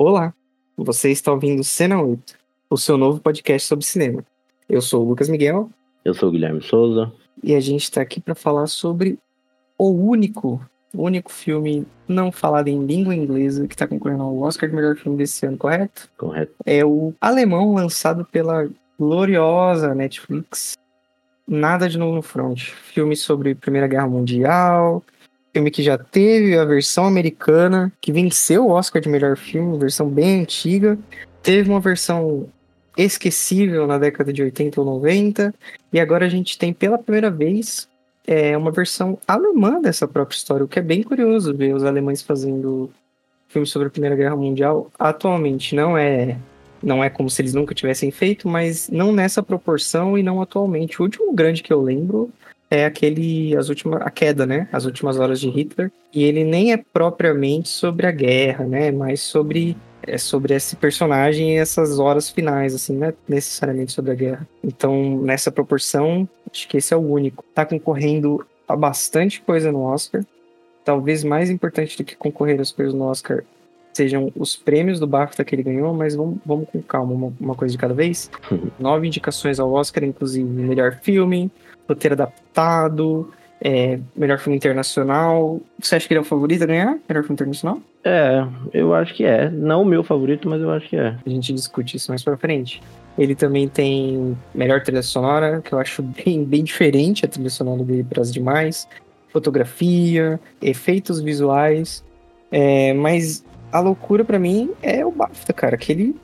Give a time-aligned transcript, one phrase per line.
[0.00, 0.32] Olá,
[0.76, 2.34] você está ouvindo Cena 8,
[2.70, 4.24] o seu novo podcast sobre cinema.
[4.68, 5.70] Eu sou o Lucas Miguel
[6.04, 7.12] Eu sou o Guilherme Souza.
[7.42, 9.18] e a gente está aqui para falar sobre
[9.76, 10.64] o único,
[10.94, 14.96] o único filme não falado em língua inglesa que está concorrendo ao Oscar de melhor
[14.96, 16.08] filme desse ano, correto?
[16.16, 16.54] Correto.
[16.64, 18.68] É o alemão lançado pela
[18.98, 20.76] gloriosa Netflix,
[21.44, 22.70] Nada de Novo no Front.
[22.92, 25.02] Filme sobre Primeira Guerra Mundial,
[25.58, 30.08] filme que já teve a versão americana, que venceu o Oscar de melhor filme, versão
[30.08, 30.96] bem antiga.
[31.42, 32.46] Teve uma versão
[32.96, 35.52] esquecível na década de 80 ou 90,
[35.92, 37.88] e agora a gente tem pela primeira vez
[38.26, 42.22] é, uma versão alemã dessa própria história, o que é bem curioso ver os alemães
[42.22, 42.90] fazendo
[43.48, 44.90] filme sobre a Primeira Guerra Mundial.
[44.98, 46.36] Atualmente não é
[46.80, 51.00] não é como se eles nunca tivessem feito, mas não nessa proporção e não atualmente.
[51.00, 52.30] O último grande que eu lembro
[52.70, 54.68] é aquele as últimas a queda, né?
[54.72, 58.90] As últimas horas de Hitler, e ele nem é propriamente sobre a guerra, né?
[58.90, 64.12] Mas sobre é sobre esse personagem e essas horas finais, assim, não é necessariamente sobre
[64.12, 64.48] a guerra.
[64.64, 67.44] Então, nessa proporção, acho que esse é o único.
[67.54, 70.24] Tá concorrendo a bastante coisa no Oscar.
[70.84, 73.44] Talvez mais importante do que concorrer às coisas no Oscar
[73.92, 77.54] sejam os prêmios do BAFTA que ele ganhou, mas vamos, vamos com calma, uma, uma
[77.56, 78.30] coisa de cada vez.
[78.78, 81.50] Nove indicações ao Oscar, inclusive melhor filme,
[81.88, 85.60] roteiro adaptado, é, melhor filme internacional.
[85.80, 86.98] Você acha que ele é o favorito a ganhar?
[87.08, 87.80] Melhor filme internacional?
[88.04, 89.50] É, eu acho que é.
[89.50, 91.16] Não o meu favorito, mas eu acho que é.
[91.24, 92.80] A gente discute isso mais pra frente.
[93.18, 97.82] Ele também tem melhor trilha sonora, que eu acho bem, bem diferente a trilha sonora
[97.82, 98.88] dele para as demais.
[99.32, 102.04] Fotografia, efeitos visuais.
[102.50, 106.16] É, mas a loucura pra mim é o BAFTA, cara, que ele,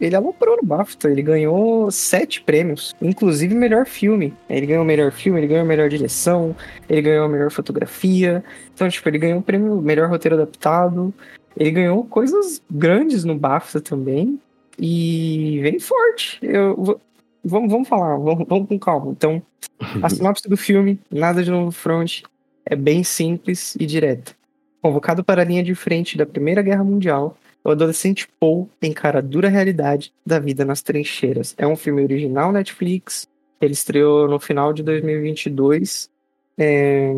[0.00, 1.10] ele aloprou no BAFTA.
[1.10, 4.34] Ele ganhou sete prêmios, inclusive melhor filme.
[4.48, 6.54] Ele ganhou melhor filme, ele ganhou melhor direção,
[6.88, 8.44] ele ganhou melhor fotografia.
[8.74, 11.12] Então, tipo, ele ganhou o prêmio melhor roteiro adaptado.
[11.56, 14.38] Ele ganhou coisas grandes no BAFTA também.
[14.78, 16.38] E vem forte.
[16.42, 17.00] Eu, vou-
[17.44, 19.10] vamos, vamos falar, vamos, vamos com calma.
[19.10, 19.42] Então,
[20.02, 22.22] a sinopse do filme, nada de novo front,
[22.64, 24.32] é bem simples e direta.
[24.80, 27.36] Convocado para a linha de frente da Primeira Guerra Mundial,
[27.68, 31.54] o adolescente Paul encara a dura realidade da vida nas trincheiras.
[31.58, 33.28] É um filme original Netflix.
[33.60, 36.08] Ele estreou no final de 2022.
[36.56, 37.12] É,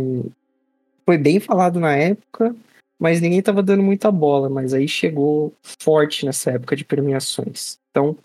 [1.07, 2.53] Foi bem falado na época,
[2.99, 4.51] mas ninguém estava dando muita bola.
[4.51, 7.79] Mas aí chegou forte nessa época de premiações.
[7.93, 8.17] Então,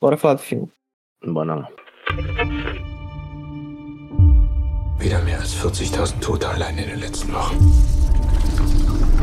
[0.00, 0.68] bora falar do filme.
[1.24, 1.68] Bora lá.
[5.00, 7.58] Wieder mehr als 40.000 Tote allein in den letzten Wochen.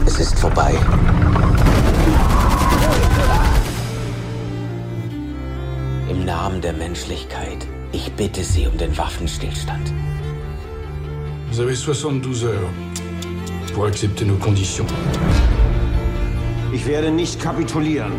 [0.06, 0.74] Es ist vorbei.
[6.10, 9.94] Im Namen der Menschlichkeit, ich bitte Sie um den Waffenstillstand.
[11.52, 12.70] Vous avez 72 heures
[13.76, 14.90] pour accepter nos conditions.
[16.74, 18.12] Ich werde nicht kapitulieren.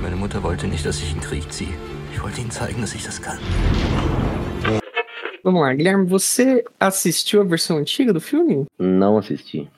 [0.00, 1.74] Meine Mutter wollte nicht, dass ich in den Krieg ziehe.
[2.12, 3.38] Ich wollte ihnen zeigen, dass ich das kann.
[5.42, 8.66] Vamos lá, Guilherme, você assistiu a versão antiga do filme?
[8.78, 9.68] Não assisti.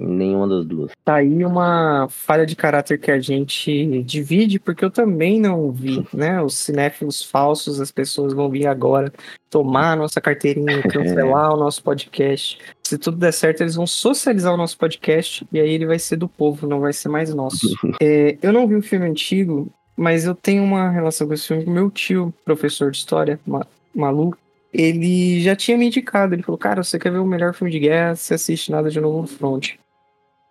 [0.00, 0.92] Nenhuma das duas.
[1.04, 6.06] Tá aí uma falha de caráter que a gente divide, porque eu também não vi,
[6.14, 6.40] né?
[6.40, 9.12] Os cinéfilos falsos, as pessoas vão vir agora
[9.50, 12.58] tomar a nossa carteirinha, cancelar o nosso podcast.
[12.86, 16.16] Se tudo der certo, eles vão socializar o nosso podcast e aí ele vai ser
[16.16, 17.66] do povo, não vai ser mais nosso.
[18.00, 21.64] É, eu não vi o filme antigo, mas eu tenho uma relação com esse filme
[21.64, 24.36] com meu tio, professor de história, Ma- Malu.
[24.72, 27.78] Ele já tinha me indicado, ele falou, cara, você quer ver o melhor filme de
[27.80, 29.70] guerra, você assiste Nada de Novo no Front.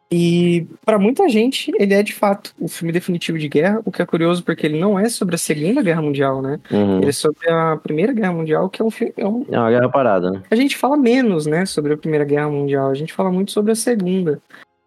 [0.09, 4.01] E pra muita gente, ele é de fato o filme definitivo de guerra, o que
[4.01, 6.59] é curioso porque ele não é sobre a Segunda Guerra Mundial, né?
[6.71, 6.99] Uhum.
[6.99, 9.13] Ele é sobre a Primeira Guerra Mundial, que é um filme.
[9.17, 9.45] É um...
[9.51, 10.43] É uma guerra parada, né?
[10.49, 13.73] A gente fala menos, né, sobre a Primeira Guerra Mundial, a gente fala muito sobre
[13.73, 14.41] a Segunda.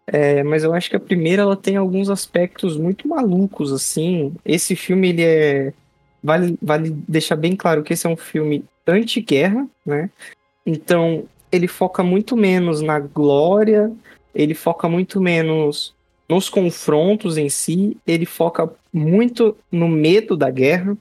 [0.07, 4.33] É, mas eu acho que a primeira ela tem alguns aspectos muito malucos, assim.
[4.43, 5.73] Esse filme, ele é.
[6.23, 10.09] Vale, vale deixar bem claro que esse é um filme anti-guerra, né?
[10.65, 13.91] Então, ele foca muito menos na glória,
[14.33, 15.93] ele foca muito menos
[16.27, 20.97] nos confrontos em si, ele foca muito no medo da guerra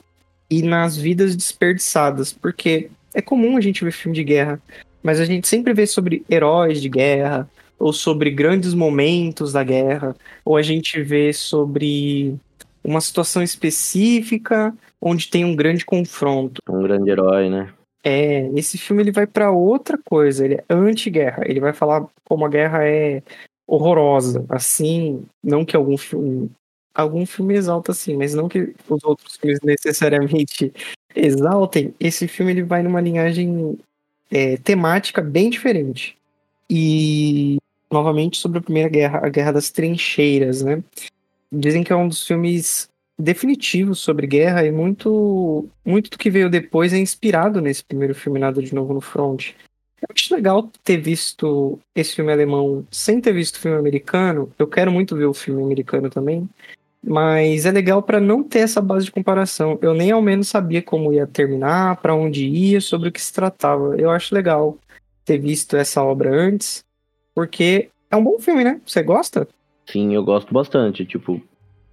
[0.51, 4.61] e nas vidas desperdiçadas, porque é comum a gente ver filme de guerra,
[5.03, 10.15] mas a gente sempre vê sobre heróis de guerra, ou sobre grandes momentos da guerra,
[10.45, 12.37] ou a gente vê sobre
[12.85, 16.61] uma situação específica onde tem um grande confronto.
[16.69, 17.73] Um grande herói, né?
[18.03, 22.47] É, esse filme ele vai pra outra coisa, ele é anti-guerra, ele vai falar como
[22.47, 23.23] a guerra é
[23.67, 26.51] horrorosa, assim, não que algum filme,
[26.95, 30.73] algum filme exalta assim, mas não que os outros filmes necessariamente
[31.15, 33.79] exaltem, esse filme ele vai numa linhagem
[34.31, 36.17] é, temática bem diferente.
[36.69, 37.59] E
[37.91, 40.83] novamente sobre a Primeira Guerra, a Guerra das Trincheiras, né?
[41.53, 42.89] Dizem que é um dos filmes
[43.21, 48.39] definitivos sobre guerra e muito, muito do que veio depois é inspirado nesse primeiro filme
[48.39, 49.53] Nada de Novo no Front.
[50.01, 54.51] Eu acho legal ter visto esse filme alemão sem ter visto o filme americano.
[54.59, 56.49] Eu quero muito ver o filme americano também.
[57.03, 59.79] Mas é legal para não ter essa base de comparação.
[59.81, 63.33] Eu nem ao menos sabia como ia terminar, para onde ia, sobre o que se
[63.33, 63.97] tratava.
[63.97, 64.79] Eu acho legal
[65.25, 66.85] ter visto essa obra antes,
[67.35, 68.81] porque é um bom filme, né?
[68.85, 69.47] Você gosta?
[69.87, 71.05] Sim, eu gosto bastante.
[71.07, 71.41] Tipo,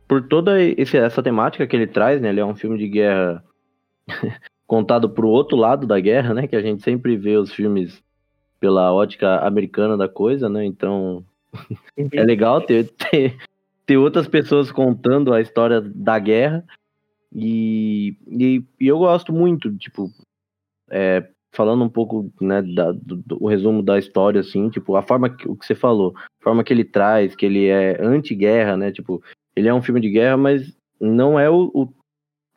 [0.08, 2.30] por toda esse, essa temática que ele traz, né?
[2.30, 3.44] Ele é um filme de guerra
[4.66, 6.48] contado pro outro lado da guerra, né?
[6.48, 8.02] Que a gente sempre vê os filmes
[8.60, 10.66] pela ótica americana da coisa, né?
[10.66, 11.24] Então
[12.14, 13.38] é legal ter, ter,
[13.86, 16.64] ter outras pessoas contando a história da guerra.
[17.34, 20.10] E, e, e eu gosto muito, tipo,
[20.90, 25.30] é, falando um pouco, né, da, do, do, resumo da história, assim, tipo, a forma
[25.30, 28.92] que, o que você falou, a forma que ele traz, que ele é anti-guerra, né,
[28.92, 29.22] tipo,
[29.58, 31.94] ele é um filme de guerra, mas não é o, o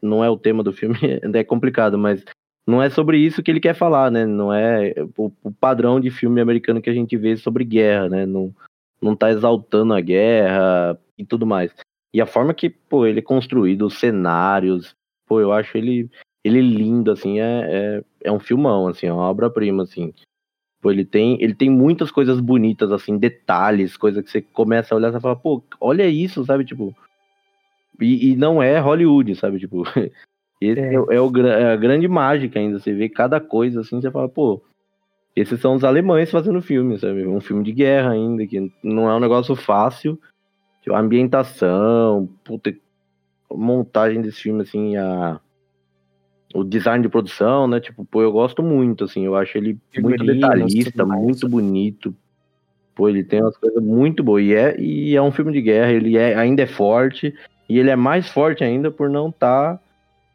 [0.02, 0.97] não é o tema do filme,
[1.35, 2.23] é complicado, mas
[2.67, 6.11] não é sobre isso que ele quer falar, né, não é o, o padrão de
[6.11, 8.55] filme americano que a gente vê sobre guerra, né, não,
[9.00, 11.75] não tá exaltando a guerra e tudo mais.
[12.12, 14.94] E a forma que, pô, ele é construído, os cenários,
[15.26, 16.11] pô, eu acho ele,
[16.44, 20.12] ele lindo, assim, é, é, é um filmão, assim, é uma obra-prima, assim.
[20.81, 24.97] Pô, ele tem, ele tem muitas coisas bonitas, assim, detalhes, coisas que você começa a
[24.97, 26.94] olhar e fala, pô, olha isso, sabe, tipo...
[28.00, 29.85] E, e não é Hollywood, sabe, tipo...
[30.61, 34.00] Esse é, é, é, o, é a grande mágica ainda, você vê cada coisa, assim,
[34.00, 34.62] você fala, pô,
[35.35, 37.27] esses são os alemães fazendo filme, sabe?
[37.27, 40.21] Um filme de guerra ainda, que não é um negócio fácil.
[40.82, 42.75] Tipo, a ambientação, puta,
[43.50, 45.41] montagem desse filme, assim, a,
[46.55, 47.81] o design de produção, né?
[47.81, 52.14] Tipo, pô, eu gosto muito, assim, eu acho ele muito detalhista, muito bonito.
[52.94, 54.43] Pô, ele tem umas coisas muito boas.
[54.43, 57.35] E é, e é um filme de guerra, ele é, ainda é forte,
[57.69, 59.76] e ele é mais forte ainda por não estar.
[59.76, 59.81] Tá,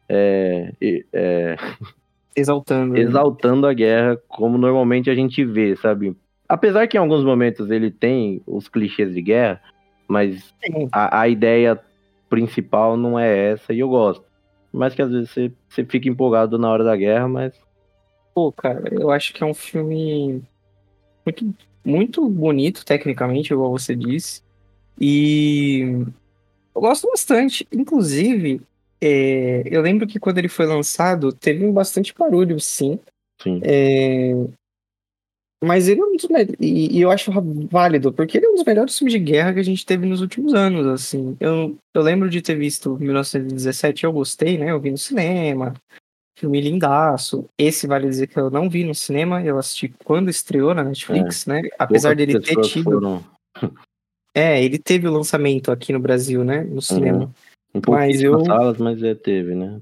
[0.08, 0.72] é,
[1.12, 1.56] é,
[2.34, 2.94] exaltando.
[2.94, 3.00] Né?
[3.00, 6.16] Exaltando a guerra, como normalmente a gente vê, sabe?
[6.48, 9.60] Apesar que em alguns momentos ele tem os clichês de guerra,
[10.06, 10.54] mas
[10.92, 11.80] a, a, ideia
[12.28, 14.24] principal não é essa e eu gosto.
[14.76, 17.54] Mas que às vezes você, você fica empolgado na hora da guerra, mas.
[18.34, 20.42] Pô, cara, eu acho que é um filme
[21.24, 24.42] muito, muito bonito tecnicamente, igual você disse.
[25.00, 25.80] E
[26.74, 27.66] eu gosto bastante.
[27.72, 28.60] Inclusive,
[29.00, 33.00] é, eu lembro que quando ele foi lançado, teve um bastante barulho, sim.
[33.42, 33.60] Sim.
[33.64, 34.34] É,
[35.64, 36.28] mas ele é um dos
[36.60, 37.32] e, e eu acho
[37.70, 40.20] válido, porque ele é um dos melhores filmes de guerra que a gente teve nos
[40.20, 41.36] últimos anos, assim.
[41.40, 44.70] Eu, eu lembro de ter visto 1917, eu gostei, né?
[44.70, 45.74] Eu vi no cinema.
[46.38, 47.46] Filme lindaço.
[47.58, 51.48] Esse vale dizer que eu não vi no cinema, eu assisti quando estreou na Netflix,
[51.48, 51.62] é.
[51.62, 51.68] né?
[51.78, 52.84] Apesar dele ter tido.
[52.84, 53.24] Foram...
[54.38, 56.62] É, ele teve o lançamento aqui no Brasil, né?
[56.62, 57.20] No cinema.
[57.20, 57.30] Uhum.
[57.76, 58.44] Um pouco mas eu...
[58.44, 59.80] salas, mas é, teve, né?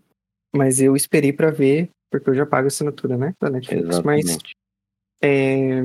[0.55, 3.35] Mas eu esperei para ver, porque eu já pago assinatura, né?
[3.41, 3.89] Da Netflix.
[3.89, 4.27] Exatamente.
[4.27, 4.39] Mas
[5.25, 5.83] é...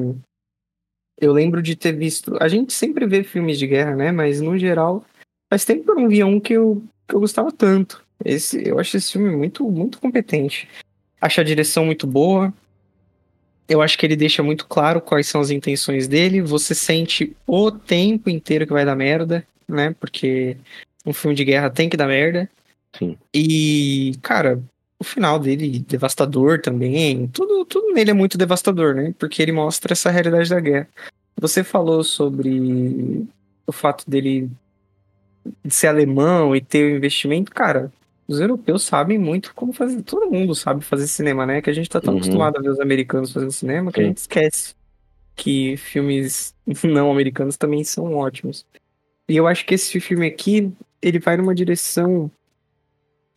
[1.19, 2.37] eu lembro de ter visto.
[2.41, 4.11] A gente sempre vê filmes de guerra, né?
[4.11, 5.05] Mas no geral,
[5.49, 8.03] faz tempo que eu não via um que eu, que eu gostava tanto.
[8.23, 10.67] Esse, eu acho esse filme muito, muito competente.
[11.21, 12.53] Acho a direção muito boa.
[13.67, 16.41] Eu acho que ele deixa muito claro quais são as intenções dele.
[16.41, 19.95] Você sente o tempo inteiro que vai dar merda, né?
[19.99, 20.57] Porque
[21.05, 22.49] um filme de guerra tem que dar merda.
[22.97, 23.17] Sim.
[23.33, 24.61] E, cara,
[24.99, 27.27] o final dele devastador também.
[27.27, 29.13] Tudo, tudo nele é muito devastador, né?
[29.17, 30.89] Porque ele mostra essa realidade da guerra.
[31.39, 33.25] Você falou sobre
[33.65, 34.49] o fato dele
[35.63, 37.91] de ser alemão e ter o investimento, cara.
[38.27, 40.03] Os europeus sabem muito como fazer.
[40.03, 41.61] Todo mundo sabe fazer cinema, né?
[41.61, 42.19] Que a gente tá tão uhum.
[42.19, 44.03] acostumado a ver os americanos fazendo cinema que Sim.
[44.03, 44.75] a gente esquece
[45.35, 46.53] que filmes
[46.83, 48.65] não americanos também são ótimos.
[49.29, 52.29] E eu acho que esse filme aqui, ele vai numa direção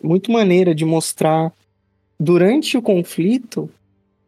[0.03, 1.53] muito maneira de mostrar
[2.19, 3.71] durante o conflito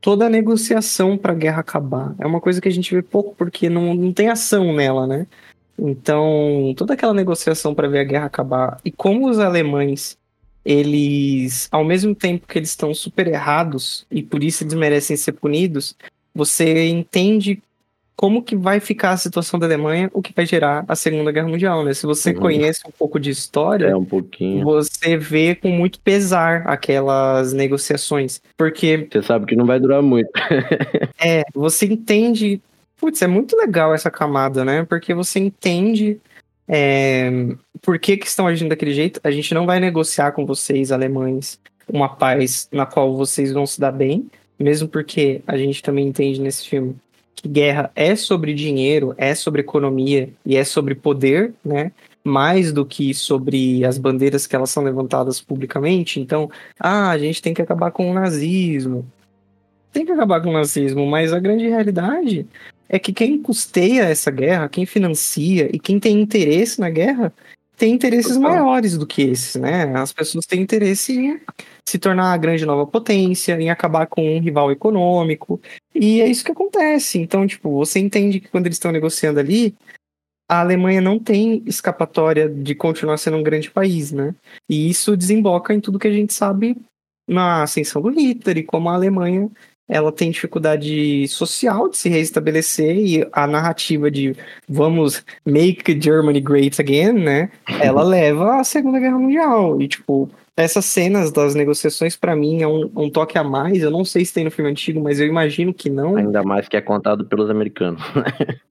[0.00, 2.14] toda a negociação para a guerra acabar.
[2.18, 5.26] É uma coisa que a gente vê pouco porque não, não tem ação nela, né?
[5.78, 10.16] Então, toda aquela negociação para ver a guerra acabar e como os alemães
[10.64, 15.32] eles, ao mesmo tempo que eles estão super errados e por isso eles merecem ser
[15.32, 15.94] punidos,
[16.34, 17.62] você entende
[18.16, 21.48] como que vai ficar a situação da Alemanha, o que vai gerar a Segunda Guerra
[21.48, 21.92] Mundial, né?
[21.92, 22.40] Se você uhum.
[22.40, 24.64] conhece um pouco de história, é um pouquinho.
[24.64, 30.30] você vê com muito pesar aquelas negociações, porque você sabe que não vai durar muito.
[31.18, 32.60] é, você entende,
[32.98, 34.84] putz, é muito legal essa camada, né?
[34.84, 36.20] Porque você entende
[36.68, 37.30] é,
[37.82, 39.20] por que que estão agindo daquele jeito.
[39.24, 43.78] A gente não vai negociar com vocês alemães uma paz na qual vocês vão se
[43.78, 46.96] dar bem, mesmo porque a gente também entende nesse filme
[47.34, 51.92] que guerra é sobre dinheiro, é sobre economia e é sobre poder, né?
[52.24, 56.20] Mais do que sobre as bandeiras que elas são levantadas publicamente.
[56.20, 59.04] Então, ah, a gente tem que acabar com o nazismo.
[59.92, 62.46] Tem que acabar com o nazismo, mas a grande realidade
[62.88, 67.32] é que quem custeia essa guerra, quem financia e quem tem interesse na guerra,
[67.76, 68.50] tem interesses Total.
[68.50, 69.92] maiores do que esses, né?
[69.96, 71.40] As pessoas têm interesse em
[71.84, 75.60] se tornar a grande nova potência, em acabar com um rival econômico,
[75.94, 77.18] e é isso que acontece.
[77.18, 79.74] Então, tipo, você entende que quando eles estão negociando ali,
[80.48, 84.34] a Alemanha não tem escapatória de continuar sendo um grande país, né?
[84.68, 86.76] E isso desemboca em tudo que a gente sabe
[87.28, 89.50] na ascensão do Hitler e como a Alemanha
[89.88, 94.34] ela tem dificuldade social de se reestabelecer e a narrativa de
[94.66, 97.50] vamos make Germany great again, né?
[97.80, 102.68] Ela leva à Segunda Guerra Mundial e tipo essas cenas das negociações pra mim é
[102.68, 103.82] um, um toque a mais.
[103.82, 106.16] Eu não sei se tem no filme antigo, mas eu imagino que não.
[106.16, 108.00] Ainda mais que é contado pelos americanos.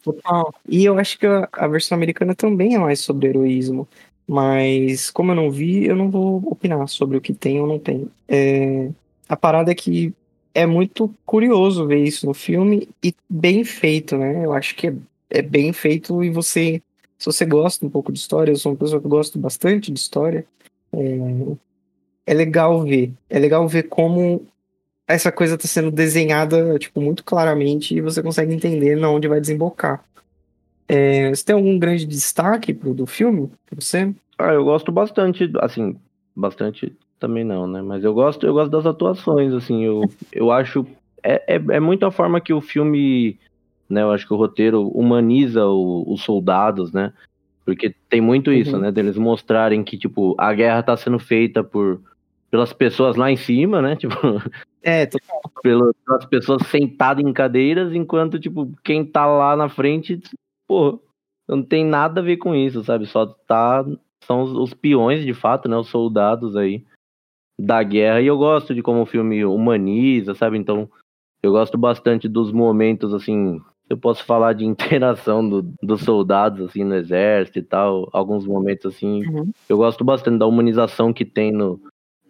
[0.02, 0.54] Total.
[0.68, 3.88] E eu acho que a, a versão americana também é mais sobre heroísmo.
[4.25, 7.78] Mas, como eu não vi, eu não vou opinar sobre o que tem ou não
[7.78, 8.08] tem.
[8.30, 8.90] É,
[9.28, 10.13] a parada é que
[10.54, 14.46] é muito curioso ver isso no filme e bem feito, né?
[14.46, 14.96] Eu acho que é,
[15.30, 16.82] é bem feito e você,
[17.18, 20.00] se você gosta um pouco de história, eu sou uma pessoa que gosto bastante de
[20.00, 20.46] história,
[20.94, 20.98] é,
[22.25, 23.12] é legal ver.
[23.30, 24.46] É legal ver como
[25.08, 29.39] essa coisa está sendo desenhada tipo, muito claramente e você consegue entender na onde vai
[29.42, 30.03] desembocar.
[30.88, 34.13] É, você tem algum grande destaque pro, do filme, pra você?
[34.38, 35.96] Ah, eu gosto bastante, assim,
[36.36, 37.82] bastante também não, né?
[37.82, 40.01] Mas eu gosto, eu gosto das atuações, assim, eu,
[40.32, 40.86] eu acho
[41.24, 43.38] é, é, é muito a forma que o filme,
[43.89, 44.01] né?
[44.01, 47.13] Eu acho que o roteiro humaniza o- os soldados, né?
[47.65, 48.82] Porque tem muito isso, Uhum.
[48.82, 48.92] né?
[48.92, 52.01] Deles mostrarem que, tipo, a guerra tá sendo feita por
[52.54, 53.96] pelas pessoas lá em cima, né?
[53.98, 54.16] Tipo,
[54.84, 55.10] É,
[55.64, 60.22] pelo- pelas pessoas sentadas em cadeiras, enquanto, tipo, quem tá lá na frente,
[60.68, 61.02] pô,
[61.50, 63.08] não tem nada a ver com isso, sabe?
[63.08, 63.84] Só tá.
[64.26, 65.76] São os, os peões, de fato, né?
[65.76, 66.86] Os soldados aí
[67.60, 68.22] da guerra.
[68.22, 70.56] E eu gosto de como o filme humaniza, sabe?
[70.56, 70.88] Então,
[71.42, 73.60] eu gosto bastante dos momentos, assim.
[73.90, 74.64] Eu posso falar de
[75.02, 78.08] interação do- dos soldados, assim, no exército e tal.
[78.14, 79.26] Alguns momentos, assim.
[79.26, 79.52] Uhum.
[79.68, 81.82] Eu gosto bastante da humanização que tem no,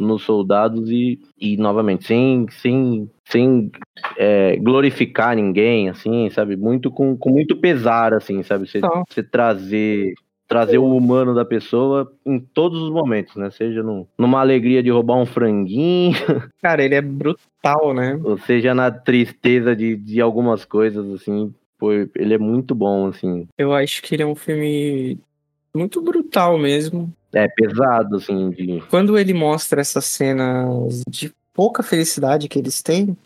[0.03, 3.72] nos soldados e, e novamente, sem, sem, sem
[4.17, 6.55] é, glorificar ninguém, assim, sabe?
[6.55, 8.67] Muito com, com muito pesar, assim, sabe?
[8.67, 8.79] Você,
[9.10, 10.13] você trazer
[10.45, 13.50] trazer o humano da pessoa em todos os momentos, né?
[13.50, 16.12] Seja num- numa alegria de roubar um franguinho,
[16.62, 18.19] Cara, ele é brutal, né?
[18.24, 21.51] ou seja na tristeza de, de algumas coisas, assim.
[21.79, 23.48] Pô, ele é muito bom, assim.
[23.57, 25.17] Eu acho que ele é um filme
[25.75, 27.12] muito brutal mesmo.
[27.32, 28.84] É pesado, assim, de...
[28.89, 33.18] Quando ele mostra essas cenas de pouca felicidade que eles têm,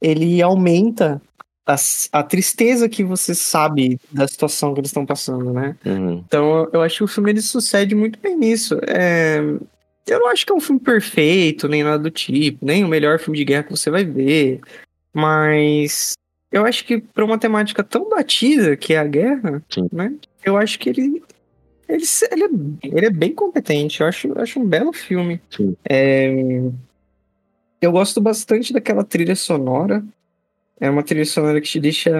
[0.00, 1.20] ele aumenta
[1.66, 1.76] a,
[2.12, 5.76] a tristeza que você sabe da situação que eles estão passando, né?
[5.84, 6.22] Uhum.
[6.26, 8.78] Então eu acho que o filme ele sucede muito bem nisso.
[8.86, 9.38] É,
[10.06, 13.18] Eu não acho que é um filme perfeito, nem nada do tipo, nem o melhor
[13.18, 14.60] filme de guerra que você vai ver.
[15.12, 16.12] Mas
[16.50, 19.88] eu acho que para uma temática tão batida que é a guerra, Sim.
[19.92, 20.14] né?
[20.42, 21.22] Eu acho que ele.
[21.88, 25.40] Ele, ele, é, ele é bem competente, eu acho, eu acho um belo filme.
[25.88, 26.30] É,
[27.80, 30.04] eu gosto bastante daquela trilha sonora.
[30.80, 32.12] É uma trilha sonora que te deixa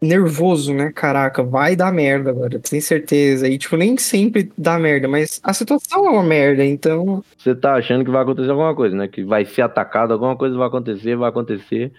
[0.00, 0.92] nervoso, né?
[0.92, 3.48] Caraca, vai dar merda agora, tem certeza.
[3.48, 7.24] E, tipo, nem sempre dá merda, mas a situação é uma merda, então.
[7.38, 9.08] Você tá achando que vai acontecer alguma coisa, né?
[9.08, 11.92] Que vai ser atacado, alguma coisa vai acontecer, vai acontecer.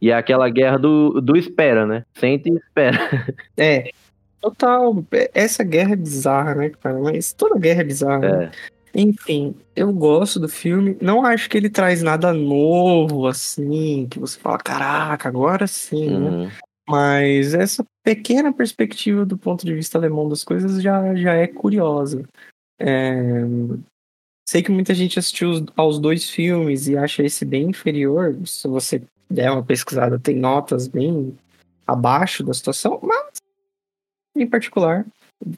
[0.00, 2.04] E é aquela guerra do, do espera, né?
[2.14, 2.98] Sente e espera.
[3.56, 3.90] É.
[4.40, 5.04] Total.
[5.12, 6.98] é- Essa guerra é bizarra, né, cara?
[6.98, 8.18] Mas toda guerra é bizarra.
[8.18, 8.44] né?
[8.46, 9.00] É.
[9.00, 10.96] Enfim, eu gosto do filme.
[11.00, 16.30] Não acho que ele traz nada novo, assim, que você fala, caraca, agora sim, né?
[16.30, 16.50] Uhum.
[16.88, 22.24] Mas essa pequena perspectiva do ponto de vista alemão das coisas já, já é curiosa.
[22.80, 23.44] É,
[24.48, 28.36] Sei que muita gente assistiu os- aos dois filmes e acha esse bem inferior.
[28.44, 31.36] Se você der uma pesquisada, tem notas bem
[31.86, 33.36] abaixo da situação, mas
[34.36, 35.06] em particular,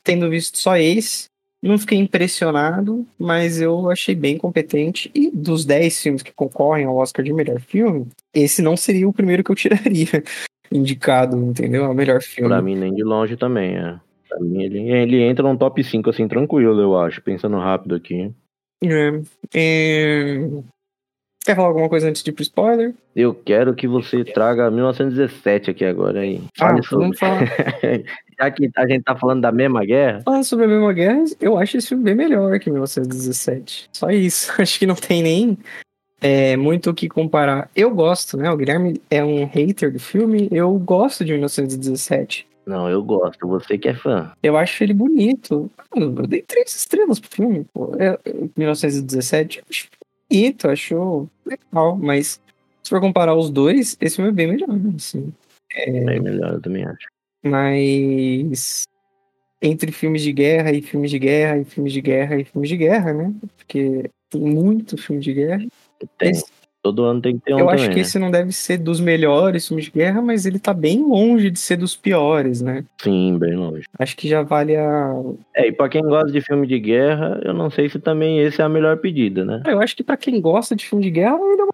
[0.03, 1.27] tendo visto só esse,
[1.63, 5.11] não fiquei impressionado, mas eu achei bem competente.
[5.15, 9.13] E dos 10 filmes que concorrem ao Oscar de melhor filme, esse não seria o
[9.13, 10.25] primeiro que eu tiraria
[10.73, 11.85] indicado, entendeu?
[11.85, 12.49] Ao melhor filme.
[12.49, 14.01] Pra mim, nem de longe também, é.
[14.29, 17.23] Pra mim, ele, ele entra num top 5, assim, tranquilo, eu acho.
[17.23, 18.33] Pensando rápido aqui.
[18.83, 19.21] É,
[19.55, 20.49] é,
[21.45, 22.95] Quer falar alguma coisa antes de ir pro spoiler?
[23.17, 26.41] Eu quero que você traga 1917 aqui agora aí.
[26.61, 27.43] Ah, vamos falar.
[28.43, 31.57] Já que a gente tá falando da mesma guerra, Falando sobre a mesma guerra, eu
[31.57, 33.89] acho esse filme bem melhor que 1917.
[33.93, 34.53] Só isso.
[34.61, 35.59] Acho que não tem nem
[36.21, 37.69] é muito o que comparar.
[37.75, 38.49] Eu gosto, né?
[38.49, 40.49] O Guilherme é um hater do filme.
[40.53, 42.47] Eu gosto de 1917.
[42.65, 43.47] Não, eu gosto.
[43.49, 44.33] Você que é fã.
[44.41, 45.69] Eu acho ele bonito.
[45.93, 47.67] Mano, Eu dei três estrelas pro filme.
[47.75, 47.97] Pô.
[47.99, 49.89] É, é, 1917, eu acho
[50.31, 51.97] bonito, acho legal.
[51.97, 52.41] Mas
[52.83, 55.33] se for comparar os dois, esse filme é bem melhor, assim.
[55.75, 57.09] É melhor, eu também acho.
[57.43, 58.85] Mas
[59.61, 62.77] entre filmes de guerra e filmes de guerra e filmes de guerra e filmes de
[62.77, 63.33] guerra, né?
[63.57, 65.65] Porque tem muito filme de guerra.
[66.19, 66.31] Tem.
[66.31, 66.45] Esse-
[66.85, 68.01] Todo ano tem que ter um eu também, acho que né?
[68.01, 71.57] esse não deve ser dos melhores filmes de guerra, mas ele tá bem longe de
[71.61, 72.85] ser dos piores, né?
[73.01, 73.85] Sim, bem longe.
[73.97, 75.15] Acho que já vale a.
[75.55, 78.61] É, e pra quem gosta de filme de guerra, eu não sei se também esse
[78.61, 79.63] é a melhor pedida, né?
[79.65, 81.72] Eu acho que pra quem gosta de filme de guerra, ele é uma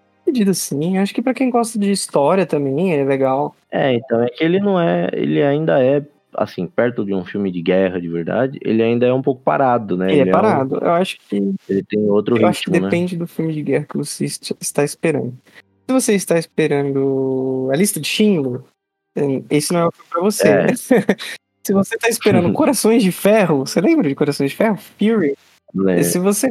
[0.54, 0.98] sim.
[0.98, 3.54] Acho que pra quem gosta de história também, é legal.
[3.70, 5.08] É, então é que ele não é.
[5.12, 6.02] Ele ainda é,
[6.34, 9.96] assim, perto de um filme de guerra de verdade, ele ainda é um pouco parado,
[9.96, 10.12] né?
[10.12, 10.76] Ele é um- parado.
[10.76, 12.90] Eu acho que ele tem outro Eu acho que ritmo, né?
[12.90, 15.32] depende do filme de guerra que você est- está esperando.
[15.88, 18.60] Se você está esperando a lista de Schindler,
[19.16, 20.48] eh, esse não é o filme pra você.
[20.48, 20.66] É.
[20.66, 20.72] né?
[21.64, 24.76] Se você está esperando Corações de Ferro, você lembra de Corações de Ferro?
[24.98, 25.34] Fury.
[25.74, 26.02] Né?
[26.02, 26.50] Se você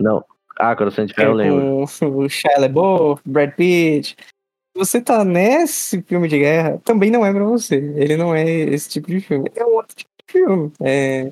[0.00, 0.24] Não.
[0.58, 1.84] Ah, Coração de é Ferro, eu lembro.
[1.98, 4.16] com o Shia LaBeouf, Brad Pitt,
[4.76, 7.76] se você tá nesse filme de guerra, também não é pra você.
[7.96, 9.50] Ele não é esse tipo de filme.
[9.54, 10.72] É um outro tipo de filme.
[10.82, 11.30] É,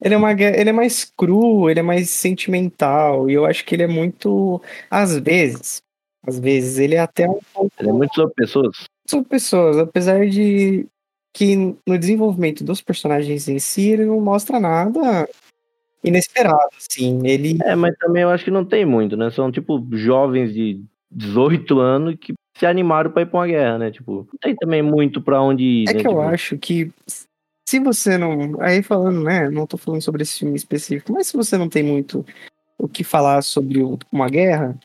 [0.00, 3.28] ele, é uma, ele é mais cru, ele é mais sentimental.
[3.28, 4.62] E eu acho que ele é muito.
[4.88, 5.82] Às vezes.
[6.26, 8.84] Às vezes, ele é até um pouco Ele é muito sobre pessoas.
[9.06, 10.86] sobre pessoas, apesar de
[11.36, 15.28] que no desenvolvimento dos personagens em si, ele não mostra nada
[16.04, 17.26] inesperado, assim.
[17.26, 19.30] Ele É, mas também eu acho que não tem muito, né?
[19.30, 20.80] São, tipo, jovens de
[21.10, 23.90] 18 anos que se animaram pra ir pra uma guerra, né?
[23.90, 26.00] Tipo, não tem também muito pra onde ir, É né?
[26.00, 26.92] que eu Tipo, acho que
[27.66, 28.60] se você não.
[28.60, 29.48] Aí falando, né?
[29.50, 32.24] Não tô falando sobre esse filme específico, mas se você não tem muito
[32.78, 33.80] o que falar sobre
[34.12, 34.78] uma guerra,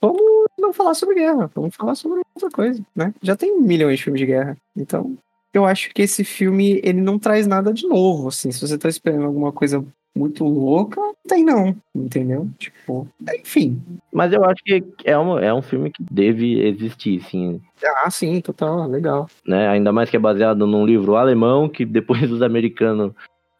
[0.00, 0.20] vamos
[0.58, 3.14] não falar sobre guerra, vamos falar sobre outra coisa, né?
[3.22, 4.56] Já tem milhões de filmes de guerra.
[4.76, 5.16] Então,
[5.54, 8.52] eu acho que esse filme, ele não traz nada de novo, assim.
[8.52, 12.48] Se você tá esperando alguma coisa muito louca, não tem não, entendeu?
[12.58, 13.08] Tipo,
[13.40, 13.82] enfim.
[14.12, 17.60] Mas eu acho que é, uma, é um filme que deve existir, sim.
[18.04, 19.26] Ah, sim, total, legal.
[19.46, 19.68] Né?
[19.68, 23.12] Ainda mais que é baseado num livro alemão que depois os americanos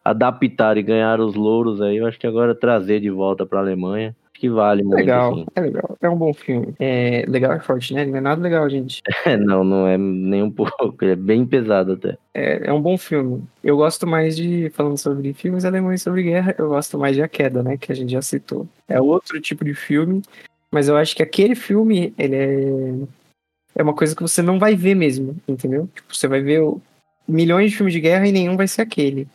[0.05, 1.97] adaptaram e ganharam os louros aí.
[1.97, 5.47] Eu acho que agora trazer de volta pra Alemanha, acho que vale muito, Legal, assim.
[5.55, 5.97] é legal.
[6.01, 6.75] É um bom filme.
[6.81, 8.05] É, legal é forte, né?
[8.05, 9.01] Não é nada legal, gente.
[9.25, 11.05] É, não, não é nem um pouco.
[11.05, 12.19] É bem pesado até.
[12.35, 13.45] É, é um bom filme.
[13.63, 17.29] Eu gosto mais de, falando sobre filmes alemães sobre guerra, eu gosto mais de A
[17.29, 17.77] Queda, né?
[17.77, 18.67] Que a gente já citou.
[18.89, 20.23] É outro tipo de filme,
[20.73, 22.95] mas eu acho que aquele filme, ele é.
[23.77, 25.89] É uma coisa que você não vai ver mesmo, entendeu?
[25.95, 26.61] Tipo, você vai ver
[27.29, 29.29] milhões de filmes de guerra e nenhum vai ser aquele.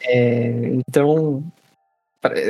[0.00, 0.48] É,
[0.88, 1.44] então,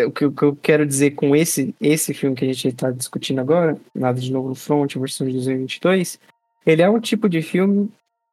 [0.07, 2.91] o que, o que eu quero dizer com esse, esse filme que a gente está
[2.91, 6.19] discutindo agora, Nada de Novo no Front, versão de 2022,
[6.67, 7.91] ele é um tipo de filme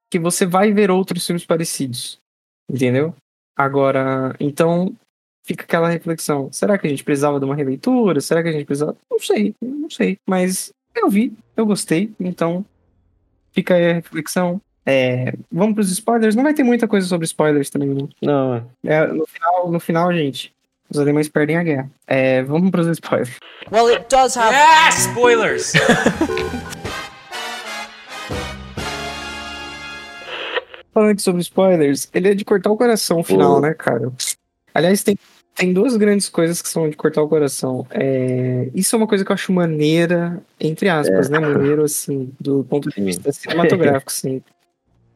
[0.10, 2.19] que você vai ver outros filmes parecidos,
[2.69, 3.15] entendeu?
[3.56, 4.93] Agora, então,
[5.43, 8.21] fica aquela reflexão, será que a gente precisava de uma releitura?
[8.21, 8.95] Será que a gente precisava?
[9.10, 12.65] Não sei, não sei, mas eu vi, eu gostei, então
[13.51, 14.62] fica aí a reflexão.
[14.86, 16.36] É, vamos pros spoilers?
[16.36, 18.10] Não vai ter muita coisa sobre spoilers também, não.
[18.21, 18.65] Não, é.
[18.84, 20.53] É, no, final, no final, gente,
[20.93, 21.89] os alemães perdem a guerra.
[22.06, 23.38] É, vamos pros spoilers.
[23.71, 24.56] Well, it does have.
[24.56, 25.73] Ah, spoilers!
[30.93, 33.62] Falando aqui sobre spoilers, ele é de cortar o coração o final, Pô.
[33.62, 34.12] né, cara?
[34.75, 35.17] Aliás, tem,
[35.56, 37.88] tem duas grandes coisas que são de cortar o coração.
[37.89, 41.39] É, isso é uma coisa que eu acho maneira, entre aspas, né?
[41.39, 44.43] Maneiro, assim, do ponto de vista cinematográfico, sim.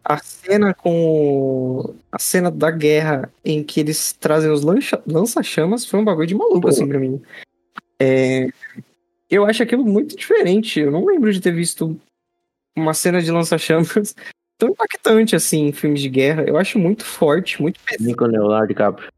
[0.10, 1.94] A cena com.
[2.10, 4.64] A cena da guerra em que eles trazem os
[5.06, 6.68] lança-chamas foi um bagulho de maluco, Pô.
[6.70, 7.22] assim, pra mim.
[8.00, 8.48] É,
[9.30, 10.80] eu acho aquilo muito diferente.
[10.80, 12.00] Eu não lembro de ter visto
[12.74, 14.16] uma cena de lança-chamas
[14.58, 16.46] tão impactante assim em filmes de guerra.
[16.48, 18.28] Eu acho muito forte, muito pesado.
[18.28, 19.12] Leonardo DiCaprio.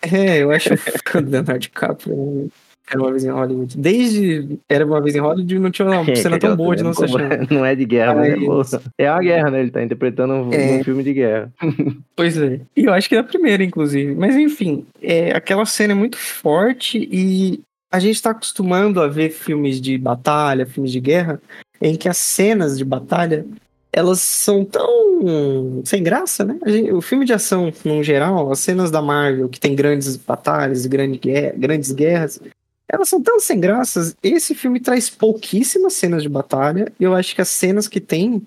[0.00, 2.50] É, eu acho o Leonardo DiCaprio?
[2.90, 3.76] Era uma vez em Hollywood.
[3.78, 7.48] Desde Era uma vez em Hollywood não tinha uma cena tão boa de não, lança-chamas.
[7.50, 8.80] não é de guerra, mas é.
[8.98, 9.60] É uma guerra, né?
[9.60, 10.78] Ele tá interpretando um, É.
[10.78, 11.52] um filme de guerra.
[12.16, 12.60] Pois é.
[12.76, 14.14] E eu acho que é a primeira, inclusive.
[14.14, 17.60] Mas enfim, é, aquela cena é muito forte e
[17.92, 21.40] a gente tá acostumando a ver filmes de batalha, filmes de guerra,
[21.80, 23.46] em que as cenas de batalha
[23.92, 26.58] elas são tão sem graça, né?
[26.66, 30.84] Gente- o filme de ação, no geral, as cenas da Marvel, que tem grandes batalhas
[30.84, 32.40] e grande guerra- grandes guerras,
[32.88, 34.16] elas são tão sem graças.
[34.22, 36.92] Esse filme traz pouquíssimas cenas de batalha.
[36.98, 38.46] E eu acho que as cenas que tem,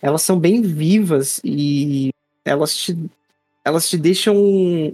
[0.00, 2.10] elas são bem vivas e
[2.44, 2.96] elas te,
[3.64, 4.36] elas te deixam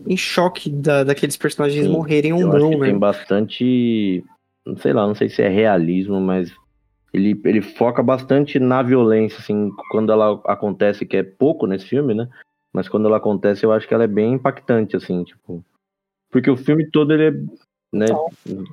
[0.07, 2.87] em choque da, daqueles personagens Sim, morrerem ou não, né?
[2.87, 4.25] tem bastante
[4.77, 6.55] sei lá, não sei se é realismo, mas
[7.13, 12.15] ele, ele foca bastante na violência, assim, quando ela acontece, que é pouco nesse filme,
[12.15, 12.29] né?
[12.73, 15.65] Mas quando ela acontece, eu acho que ela é bem impactante, assim, tipo.
[16.31, 17.33] Porque o filme todo, ele é,
[17.93, 18.07] né?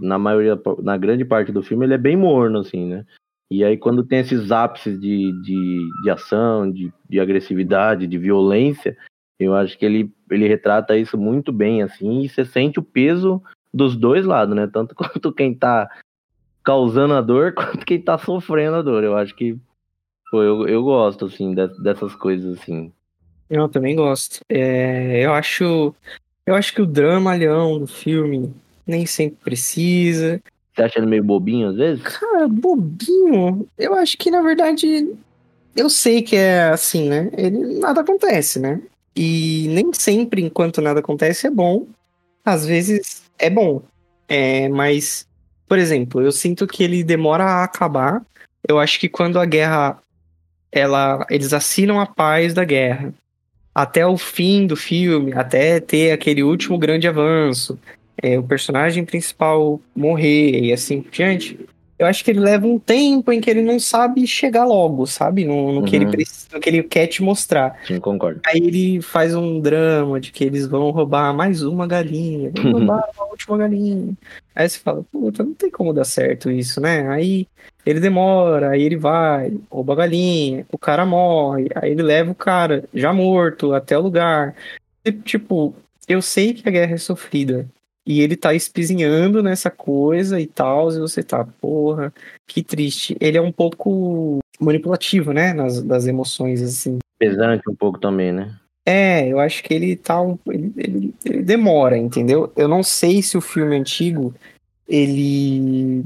[0.02, 3.06] Na maioria, na grande parte do filme, ele é bem morno, assim, né?
[3.50, 8.98] E aí, quando tem esses ápices de, de, de ação, de, de agressividade, de violência,
[9.40, 13.42] eu acho que ele, ele retrata isso muito bem, assim, e você sente o peso
[13.74, 14.68] dos dois lados, né?
[14.68, 15.90] Tanto quanto quem tá
[16.64, 19.04] causando a dor, quanto quem tá sofrendo a dor.
[19.04, 19.58] Eu acho que,
[20.30, 22.92] pô, eu, eu gosto, assim, dessas coisas, assim.
[23.50, 24.42] Eu também gosto.
[24.50, 25.96] É, eu acho.
[26.46, 28.54] Eu acho que o drama leão do filme
[28.88, 30.42] nem sempre precisa.
[30.74, 32.04] Você acha ele meio bobinho às vezes?
[32.04, 33.68] Cara, bobinho.
[33.78, 35.08] Eu acho que na verdade.
[35.76, 37.30] Eu sei que é assim, né?
[37.38, 38.82] Ele, nada acontece, né?
[39.16, 41.88] E nem sempre, enquanto nada acontece, é bom.
[42.46, 43.82] Às vezes é bom.
[44.28, 45.28] É, mas,
[45.68, 48.24] por exemplo, eu sinto que ele demora a acabar.
[48.68, 50.00] Eu acho que quando a guerra.
[50.70, 53.14] Ela, eles assinam a paz da guerra
[53.78, 57.80] até o fim do filme, até ter aquele último grande avanço,
[58.22, 61.60] é, o personagem principal morrer e assim por diante,
[62.00, 65.46] eu acho que ele leva um tempo em que ele não sabe chegar logo, sabe?
[65.46, 65.86] No, no, uhum.
[65.86, 67.80] que, ele, no que ele quer te mostrar.
[67.88, 68.40] Sim, concordo.
[68.46, 73.04] Aí ele faz um drama de que eles vão roubar mais uma galinha, vão roubar
[73.18, 74.14] a última galinha.
[74.56, 77.10] Aí você fala, puta, não tem como dar certo isso, né?
[77.10, 77.48] Aí
[77.84, 82.36] ele demora, aí ele vai, rouba a galinha, o cara morre, aí ele leva o
[82.36, 84.54] cara já morto até o lugar.
[85.04, 85.74] E, tipo,
[86.08, 87.68] eu sei que a guerra é sofrida,
[88.08, 92.14] e ele tá espizinhando nessa coisa e tal, e você tá, porra,
[92.48, 93.18] que triste.
[93.20, 97.00] Ele é um pouco manipulativo, né, nas, das emoções, assim.
[97.20, 98.58] Pesante um pouco também, né?
[98.86, 102.50] É, eu acho que ele tá um, ele, ele, ele demora, entendeu?
[102.56, 104.34] Eu não sei se o filme antigo
[104.88, 106.06] ele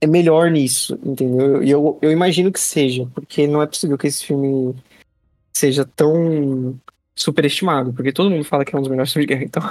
[0.00, 1.62] é melhor nisso, entendeu?
[1.62, 4.74] E eu, eu, eu imagino que seja, porque não é possível que esse filme
[5.54, 6.74] seja tão
[7.16, 9.62] superestimado, porque todo mundo fala que é um dos melhores filmes de guerra, então.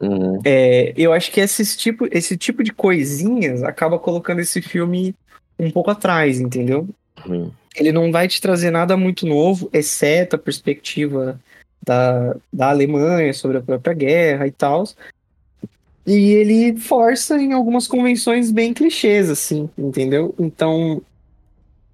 [0.00, 0.40] Uhum.
[0.44, 5.14] É, eu acho que esse tipo, esse tipo de coisinhas acaba colocando esse filme
[5.58, 6.88] um pouco atrás, entendeu?
[7.26, 7.50] Uhum.
[7.76, 11.40] Ele não vai te trazer nada muito novo, exceto a perspectiva
[11.84, 14.84] da, da Alemanha sobre a própria guerra e tal.
[16.06, 20.34] E ele força em algumas convenções bem clichês, assim, entendeu?
[20.38, 21.00] Então,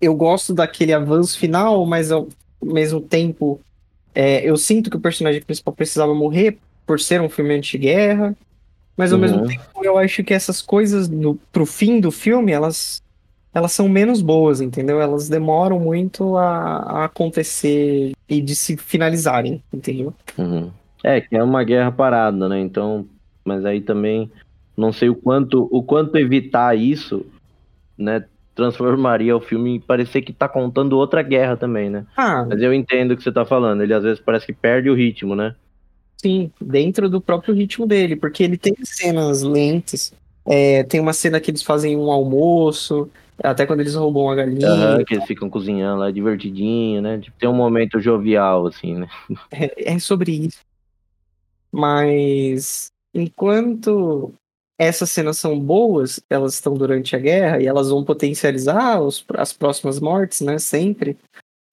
[0.01, 2.29] eu gosto daquele avanço final, mas ao
[2.63, 3.61] mesmo tempo
[4.19, 8.37] é, eu sinto que o personagem principal precisava morrer por ser um filme anti-guerra,
[8.97, 9.23] mas ao uhum.
[9.23, 13.01] mesmo tempo eu acho que essas coisas no, pro fim do filme, elas,
[13.55, 15.01] elas são menos boas, entendeu?
[15.01, 20.13] Elas demoram muito a, a acontecer e de se finalizarem, entendeu?
[20.37, 20.69] Uhum.
[21.05, 22.59] É, que é uma guerra parada, né?
[22.59, 23.07] Então,
[23.45, 24.29] mas aí também
[24.77, 27.25] não sei o quanto, o quanto evitar isso,
[27.97, 28.25] né?
[28.59, 32.05] Transformaria o filme em parecer que tá contando outra guerra também, né?
[32.17, 32.45] Ah.
[32.47, 33.83] Mas eu entendo o que você tá falando.
[33.83, 35.55] Ele às vezes parece que perde o ritmo, né?
[36.21, 40.13] Sim, dentro do próprio ritmo dele, porque ele tem cenas lentas.
[40.45, 43.09] É, tem uma cena que eles fazem um almoço,
[43.41, 44.97] até quando eles roubam a galinha.
[44.97, 47.19] Uhum, que eles ficam cozinhando lá divertidinho, né?
[47.19, 49.09] Tipo, tem um momento jovial, assim, né?
[49.53, 50.59] É, é sobre isso.
[51.71, 54.35] Mas enquanto
[54.79, 59.53] essas cenas são boas, elas estão durante a guerra e elas vão potencializar os, as
[59.53, 60.57] próximas mortes, né?
[60.59, 61.17] Sempre.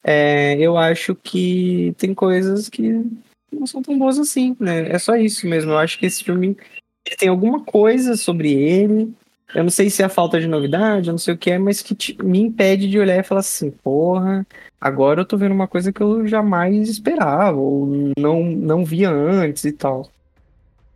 [0.03, 3.05] É, eu acho que tem coisas que
[3.51, 4.89] não são tão boas assim, né?
[4.89, 5.71] É só isso mesmo.
[5.71, 6.57] Eu acho que esse filme
[7.05, 9.13] ele tem alguma coisa sobre ele.
[9.53, 11.59] Eu não sei se é a falta de novidade, eu não sei o que é,
[11.59, 14.45] mas que te, me impede de olhar e falar assim, porra,
[14.81, 19.63] agora eu tô vendo uma coisa que eu jamais esperava, ou não, não via antes
[19.63, 20.09] e tal.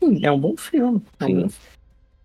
[0.03, 1.01] Sim, é um bom filme.
[1.19, 1.68] É um bom filme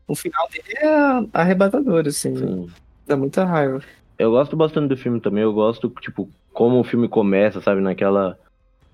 [0.07, 2.37] o final dele é arrebatador, assim.
[2.37, 2.69] Sim.
[3.07, 3.81] Dá muita raiva.
[4.19, 5.43] Eu gosto bastante do filme também.
[5.43, 7.81] Eu gosto, tipo, como o filme começa, sabe?
[7.81, 8.39] Naquela.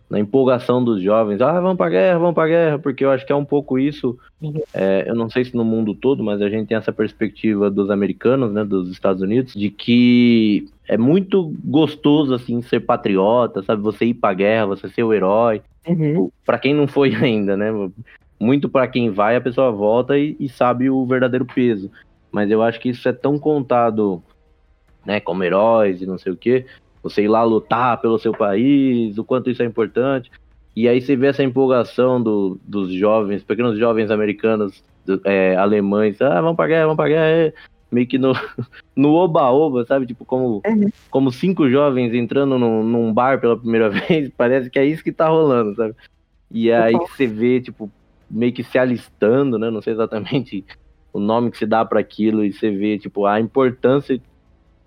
[0.08, 1.40] Na empolgação dos jovens.
[1.40, 2.78] Ah, vamos pra guerra, vamos pra guerra.
[2.80, 4.18] Porque eu acho que é um pouco isso.
[4.42, 4.60] Uhum.
[4.74, 7.90] É, eu não sei se no mundo todo, mas a gente tem essa perspectiva dos
[7.90, 8.64] americanos, né?
[8.64, 13.82] Dos Estados Unidos, de que é muito gostoso, assim, ser patriota, sabe?
[13.82, 15.62] Você ir pra guerra, você ser o herói.
[15.86, 16.28] Uhum.
[16.44, 17.70] Para quem não foi ainda, né?
[18.40, 21.90] Muito para quem vai, a pessoa volta e, e, sabe o verdadeiro peso.
[22.32, 24.22] Mas eu acho que isso é tão contado,
[25.04, 26.64] né, como heróis e não sei o que.
[27.02, 30.30] Você ir lá lutar pelo seu país, o quanto isso é importante.
[30.74, 34.82] E aí você vê essa empolgação do, dos jovens, pequenos jovens americanos,
[35.24, 37.26] é, alemães, ah, vamos pra guerra, vamos pra guerra.
[37.26, 37.52] É,
[37.90, 38.32] meio que no,
[38.96, 40.06] no oba-oba, sabe?
[40.06, 40.88] Tipo, como, uhum.
[41.10, 45.12] como cinco jovens entrando num, num, bar pela primeira vez, parece que é isso que
[45.12, 45.94] tá rolando, sabe?
[46.50, 47.06] E aí uhum.
[47.06, 47.90] você vê, tipo,
[48.30, 49.70] meio que se alistando, né?
[49.70, 50.64] Não sei exatamente
[51.12, 54.20] o nome que se dá para aquilo e você vê, tipo, a importância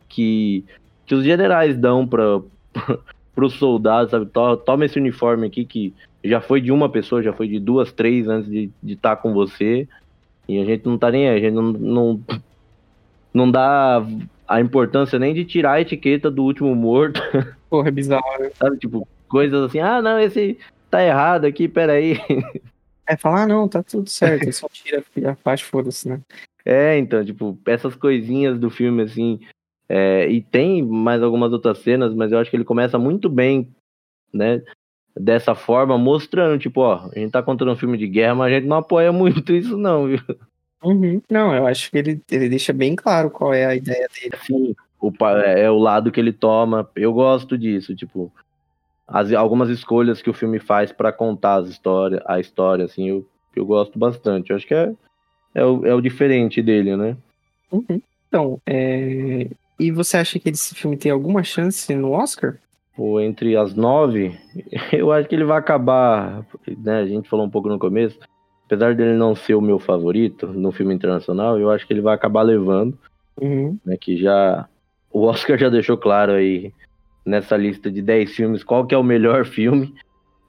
[0.10, 0.63] que,
[1.06, 2.41] que os generais dão para
[3.38, 4.25] os soldados, sabe?
[4.27, 7.91] To- Toma esse uniforme aqui que já foi de uma pessoa, já foi de duas,
[7.91, 9.88] três antes de estar com você.
[10.47, 12.19] E a gente não tá nem aí, a gente não, não,
[13.34, 14.01] não dá
[14.47, 17.21] a importância nem de tirar a etiqueta do último morto,
[17.69, 18.51] Porra, é bizarro, né?
[18.56, 18.77] sabe?
[18.77, 20.58] Tipo, coisas assim, ah, não, esse
[20.89, 22.19] tá errado aqui, peraí.
[23.07, 26.21] É falar, ah, não, tá tudo certo, só tira a parte, foda-se, né?
[26.65, 29.39] É, então, tipo, essas coisinhas do filme, assim.
[29.89, 33.67] é, e tem mais algumas outras cenas, mas eu acho que ele começa muito bem,
[34.33, 34.61] né?
[35.15, 38.55] Dessa forma, mostrando, tipo, ó, a gente tá contando um filme de guerra, mas a
[38.55, 40.19] gente não apoia muito isso, não, viu?
[40.83, 41.21] Uhum.
[41.29, 44.35] Não, eu acho que ele, ele deixa bem claro qual é a ideia dele.
[44.35, 46.89] Assim, o, pa- é o lado que ele toma.
[46.95, 48.33] Eu gosto disso, tipo.
[49.13, 53.28] As, algumas escolhas que o filme faz pra contar as histórias, a história, assim, eu,
[53.56, 54.49] eu gosto bastante.
[54.49, 54.91] Eu acho que é,
[55.54, 57.15] é, o, é o diferente dele, né?
[57.71, 58.02] Uhum.
[58.28, 59.47] Então, é...
[59.80, 62.56] e você acha que esse filme tem alguma chance no Oscar?
[62.95, 64.36] Pô, entre as nove,
[64.91, 66.43] eu acho que ele vai acabar.
[66.78, 68.17] Né, a gente falou um pouco no começo.
[68.65, 72.15] Apesar dele não ser o meu favorito no filme internacional, eu acho que ele vai
[72.15, 72.97] acabar levando,
[73.39, 73.78] Uhum.
[73.86, 73.95] né?
[73.95, 74.67] Que já.
[75.12, 76.71] O Oscar já deixou claro aí
[77.25, 79.93] nessa lista de 10 filmes qual que é o melhor filme.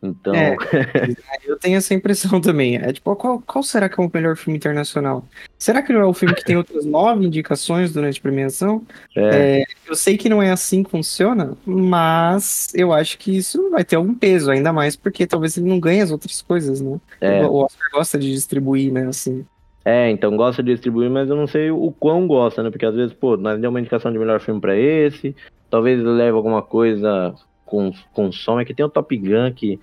[0.03, 0.55] Então, É.
[1.47, 2.77] Eu tenho essa impressão também.
[2.77, 5.27] É tipo, qual, qual será que é o melhor filme internacional?
[5.59, 8.83] Será que não é o filme que tem outras nove indicações durante a premiação?
[9.17, 13.71] é, É, eu sei que não é assim que funciona, mas eu acho que isso
[13.71, 16.99] vai ter algum peso, ainda mais porque talvez ele não ganhe as outras coisas, né?
[17.21, 17.45] É.
[17.47, 19.07] O Oscar gosta de distribuir, né?
[19.07, 19.47] Assim.
[19.85, 22.71] é, então gosta de distribuir, mas eu não sei o quão gosta, né?
[22.71, 25.35] Porque às vezes, pô, nós deu uma indicação de melhor filme pra esse,
[25.75, 27.35] talvez leve alguma coisa
[27.65, 28.61] com, com som.
[28.61, 29.81] É que tem o Top Gun, que,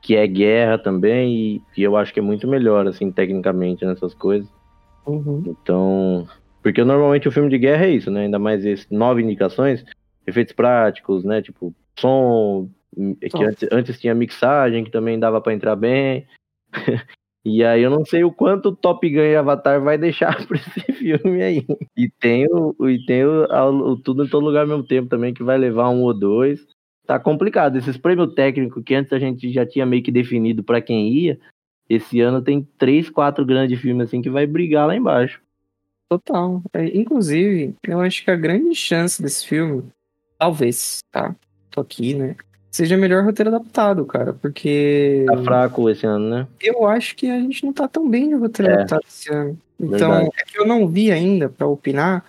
[0.00, 4.14] que é guerra também, e, e eu acho que é muito melhor, assim, tecnicamente nessas
[4.14, 4.48] coisas.
[5.06, 5.42] Uhum.
[5.46, 6.26] Então.
[6.62, 8.22] Porque normalmente o filme de guerra é isso, né?
[8.22, 9.84] Ainda mais esse nove indicações,
[10.26, 11.42] efeitos práticos, né?
[11.42, 12.70] Tipo, som,
[13.20, 16.26] que antes, antes tinha mixagem, que também dava pra entrar bem.
[17.44, 20.56] e aí eu não sei o quanto o Top Gun e Avatar vai deixar pra
[20.56, 21.66] esse filme aí.
[21.94, 25.34] E tem o, e tem o, o Tudo em Todo Lugar ao mesmo tempo também,
[25.34, 26.66] que vai levar um ou dois.
[27.06, 27.76] Tá complicado.
[27.76, 31.38] Esses prêmios técnicos que antes a gente já tinha meio que definido pra quem ia,
[31.88, 35.42] esse ano tem três, quatro grandes filmes assim que vai brigar lá embaixo.
[36.08, 36.62] Total.
[36.72, 39.84] É, inclusive, eu acho que a grande chance desse filme,
[40.38, 41.36] talvez, tá?
[41.70, 42.36] Tô aqui, né?
[42.74, 46.46] Seja melhor roteiro adaptado, cara, porque Tá fraco esse ano, né?
[46.60, 48.74] eu acho que a gente não tá tão bem de roteiro É.
[48.74, 49.56] adaptado esse ano.
[49.78, 50.30] Então, Verdade.
[50.36, 52.24] é que eu não vi ainda pra opinar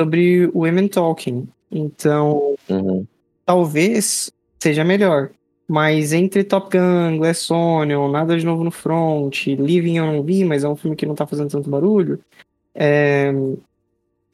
[0.00, 1.48] sobre o Women Talking.
[1.72, 3.04] Então, Uhum.
[3.44, 4.30] talvez
[4.62, 5.30] seja melhor.
[5.66, 10.44] Mas entre Top Gun, Glass Onion, Nada de Novo no Front, Living eu não vi,
[10.44, 12.20] mas é um filme que não tá fazendo tanto barulho.
[12.80, 13.32] é,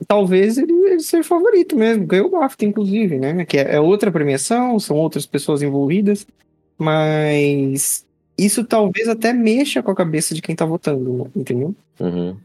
[0.07, 2.07] Talvez ele, ele seja favorito mesmo.
[2.07, 3.45] Ganhou o BAFTA, inclusive, né?
[3.45, 6.27] Que é, é outra premiação, são outras pessoas envolvidas.
[6.79, 8.05] Mas
[8.37, 11.31] isso talvez até mexa com a cabeça de quem tá votando, né?
[11.37, 11.75] entendeu?
[12.01, 12.37] Uhum.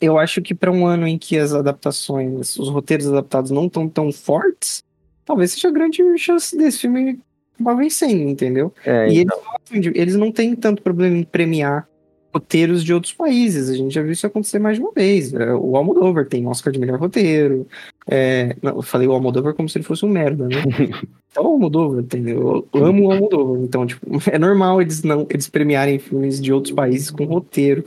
[0.00, 3.88] Eu acho que para um ano em que as adaptações, os roteiros adaptados não estão
[3.88, 4.82] tão fortes,
[5.24, 7.18] talvez seja grande chance desse filme
[7.54, 8.72] acabar vencendo, entendeu?
[8.84, 9.38] É, E então,
[9.70, 11.88] eles, eles não têm tanto problema em premiar
[12.36, 13.70] roteiros de outros países.
[13.70, 15.32] A gente já viu isso acontecer mais de uma vez.
[15.32, 17.66] É, O Almodóvar tem Oscar de melhor roteiro.
[18.06, 20.56] É, não, eu falei o Almodóvar como se ele fosse um merda, né?
[21.30, 22.66] Então o Almodóvar, entendeu?
[22.72, 23.60] Eu amo o Almodóvar.
[23.62, 27.84] Então, tipo, é normal eles não eles premiarem filmes de outros países com roteiro.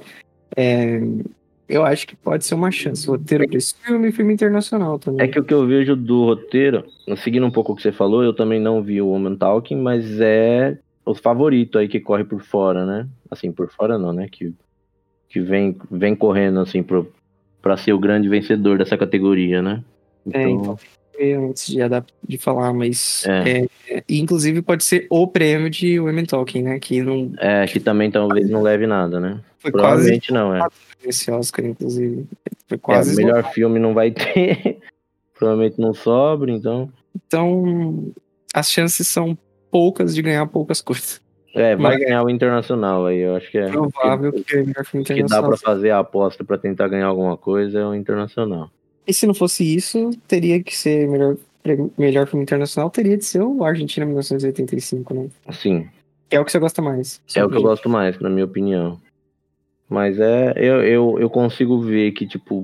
[0.55, 1.01] É,
[1.67, 3.07] eu acho que pode ser uma chance.
[3.07, 5.25] Roteiro pra esse filme e filme internacional também.
[5.25, 6.83] é que o que eu vejo do roteiro,
[7.23, 10.19] seguindo um pouco o que você falou, eu também não vi o Woman Talking, mas
[10.19, 10.77] é
[11.09, 13.07] o favorito aí que corre por fora, né?
[13.31, 14.27] Assim, por fora não, né?
[14.31, 14.53] Que,
[15.27, 17.11] que vem, vem correndo, assim, pro,
[17.61, 19.83] pra ser o grande vencedor dessa categoria, né?
[20.31, 20.77] É, então,
[21.17, 21.79] ver antes de,
[22.27, 23.25] de falar, mas.
[23.25, 23.49] É.
[23.49, 26.79] é, é, inclusive pode ser o prêmio de Women Talking, né?
[26.79, 29.41] Que não É, que também talvez não leve nada, né?
[29.57, 30.67] foi quase Provavelmente não, é.
[31.03, 32.27] esse Oscar, inclusive.
[32.67, 34.77] Foi É, quase o melhor filme não vai ter.
[35.33, 36.91] Provavelmente não sobra, então.
[37.25, 38.11] Então,
[38.53, 39.35] as chances são
[39.71, 41.21] poucas de ganhar poucas coisas.
[41.55, 43.69] É, vai Mas- ganhar o internacional aí, eu acho que é.
[43.69, 47.07] Provável que é o melhor filme que dá pra fazer a aposta pra tentar ganhar
[47.07, 48.69] alguma coisa é o internacional.
[49.07, 51.35] E se não fosse isso, teria que ser melhor,
[51.97, 55.29] melhor filme internacional, teria de ser o Argentina 1985, né?
[55.51, 55.87] Sim,
[56.29, 57.19] Que é o que você gosta mais.
[57.35, 58.99] é o que eu gosto mais, na minha opinião.
[59.89, 62.63] Mas é, eu, eu, eu consigo ver que, tipo,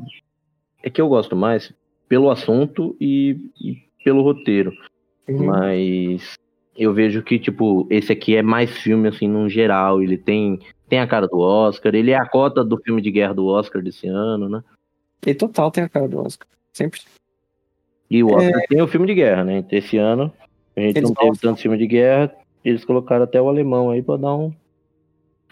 [0.84, 1.74] é que eu gosto mais
[2.08, 4.72] pelo assunto e, e pelo roteiro.
[5.28, 5.46] Uhum.
[5.48, 6.36] Mas
[6.76, 10.02] eu vejo que, tipo, esse aqui é mais filme, assim, num geral.
[10.02, 10.60] Ele tem,
[10.90, 13.82] tem a cara do Oscar, ele é a cota do filme de guerra do Oscar
[13.82, 14.64] desse ano, né?
[15.26, 16.48] E total tem a cara do Oscar.
[16.74, 17.02] Sempre.
[18.10, 19.66] E o Oscar tem o filme de guerra, né?
[19.72, 20.32] Esse ano
[20.76, 21.52] a gente Eles não teve gostam.
[21.52, 24.54] tanto filme de guerra, eles colocaram até o alemão aí pra dar um.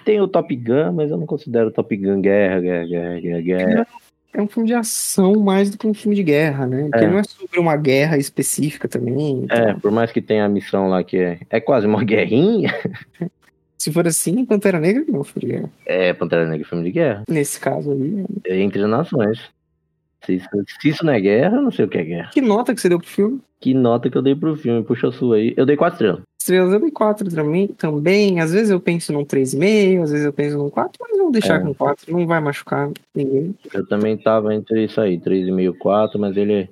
[0.03, 3.87] Tem o Top Gun, mas eu não considero o Top Gun guerra, guerra, guerra, guerra.
[4.33, 6.87] É um filme de ação mais do que um filme de guerra, né?
[6.91, 7.07] Porque É.
[7.09, 9.43] não é sobre uma guerra específica também.
[9.43, 9.57] então.
[9.57, 12.73] É, por mais que tenha a missão lá que é, é quase uma guerrinha,
[13.77, 15.69] Se for assim, Pantera Negra não é um filme de guerra.
[15.85, 17.23] é Pantera Negra filme de guerra.
[17.29, 18.25] Nesse caso aí.
[18.47, 19.39] É entre as nações.
[20.25, 20.47] Se isso,
[20.81, 22.29] se isso não é guerra, eu não sei o que é guerra.
[22.31, 23.41] Que nota que você deu pro filme?
[23.59, 24.81] Que nota que eu dei pro filme?
[24.83, 25.53] Puxa a sua aí.
[25.57, 26.21] Eu dei quatro estrelas.
[26.43, 28.41] Estrelas eu dei 4 também, também.
[28.41, 31.61] Às vezes eu penso num 3,5, às vezes eu penso num 4, mas vamos deixar
[31.61, 31.63] É.
[31.63, 32.11] com 4.
[32.11, 33.55] Não vai machucar ninguém.
[33.73, 36.69] Eu também tava entre isso aí, 3,5, 4, mas ele é.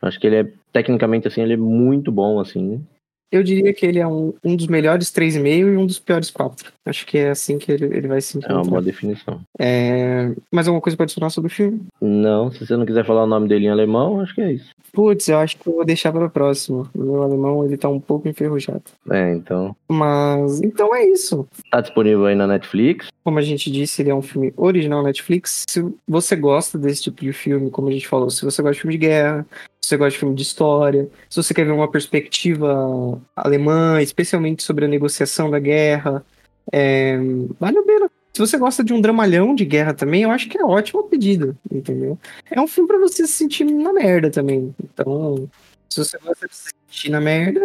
[0.00, 0.52] Acho que ele é.
[0.72, 2.82] Tecnicamente, assim, ele é muito bom, assim.
[3.30, 6.72] Eu diria que ele é um, um dos melhores 3,5 e um dos piores 4.
[6.84, 8.70] Acho que é assim que ele, ele vai se É uma encontrar.
[8.70, 9.40] boa definição.
[9.58, 10.32] É...
[10.52, 11.80] Mais alguma coisa pra adicionar sobre o filme?
[12.00, 14.70] Não, se você não quiser falar o nome dele em alemão, acho que é isso.
[14.92, 16.88] Putz, eu acho que eu vou deixar para a próxima.
[16.94, 18.82] O meu alemão, ele tá um pouco enferrujado.
[19.10, 19.74] É, então.
[19.88, 21.46] Mas, então é isso.
[21.70, 23.08] Tá disponível aí na Netflix.
[23.24, 25.64] Como a gente disse, ele é um filme original Netflix.
[25.68, 28.80] Se você gosta desse tipo de filme, como a gente falou, se você gosta de
[28.80, 29.44] filme de guerra,
[29.86, 34.64] se você gosta de filme de história, se você quer ver uma perspectiva alemã, especialmente
[34.64, 36.26] sobre a negociação da guerra,
[36.72, 37.16] é,
[37.60, 38.10] vale a pena.
[38.32, 41.56] Se você gosta de um dramalhão de guerra também, eu acho que é ótima pedida,
[41.70, 42.18] entendeu?
[42.50, 44.74] É um filme pra você se sentir na merda também.
[44.82, 45.48] Então,
[45.88, 47.60] se você gosta de se sentir na merda,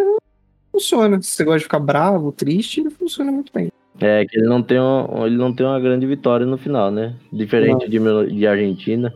[0.70, 1.20] funciona.
[1.20, 3.68] Se você gosta de ficar bravo, triste, ele funciona muito bem.
[4.00, 7.16] É, que ele não tem, um, ele não tem uma grande vitória no final, né?
[7.32, 7.98] Diferente de,
[8.32, 9.12] de Argentina,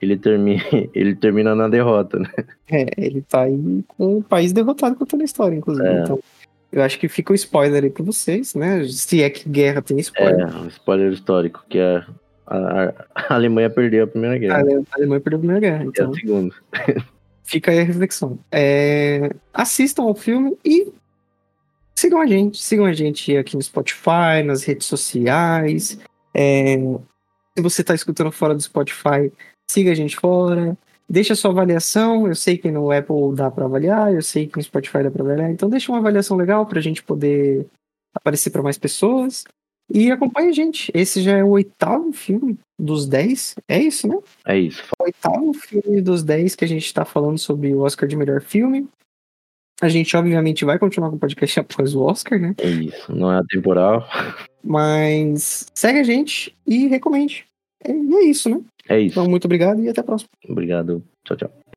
[0.00, 0.62] ele termina,
[0.94, 2.30] ele termina na derrota, né?
[2.70, 5.86] É, ele tá aí com o país derrotado contando a história, inclusive.
[5.86, 6.00] É.
[6.02, 6.18] Então,
[6.70, 8.84] eu acho que fica o spoiler aí pra vocês, né?
[8.88, 10.56] Se é que guerra tem É, spoiler.
[10.56, 12.06] um spoiler histórico, que a,
[12.46, 14.58] a, a Alemanha perdeu a primeira A guerra.
[14.58, 16.54] Ale- a Alemanha perdeu a Primeira Guerra, E a então segunda.
[17.42, 18.38] fica aí a reflexão.
[18.52, 20.92] É, assistam ao filme e
[21.96, 22.62] sigam a gente.
[22.62, 25.98] Sigam a gente aqui no Spotify, nas redes sociais.
[26.34, 26.76] É,
[27.56, 29.32] se você tá escutando fora do Spotify,
[29.70, 30.76] siga a gente fora.
[31.08, 32.26] Deixa sua avaliação.
[32.26, 35.22] Eu sei que no Apple dá para avaliar, eu sei que no Spotify dá para
[35.22, 35.50] avaliar.
[35.50, 37.66] Então deixa uma avaliação legal pra gente poder
[38.14, 39.44] aparecer para mais pessoas.
[39.90, 40.92] E acompanhe a gente.
[40.94, 43.54] Esse já é o oitavo filme dos 10.
[43.66, 44.18] É isso, né?
[44.46, 44.82] É isso.
[45.00, 48.42] o oitavo filme dos 10 que a gente tá falando sobre o Oscar de melhor
[48.42, 48.86] filme.
[49.80, 52.54] A gente, obviamente, vai continuar com o podcast após o Oscar, né?
[52.58, 53.14] É isso.
[53.14, 54.06] Não é atemporal.
[54.62, 57.46] Mas segue a gente e recomende.
[57.82, 58.60] É- E é isso, né?
[58.88, 59.20] É isso.
[59.20, 60.30] Então, muito obrigado e até a próxima.
[60.48, 61.04] Obrigado.
[61.24, 61.67] Tchau, tchau.